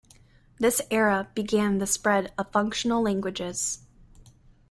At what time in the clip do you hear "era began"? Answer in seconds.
0.89-1.77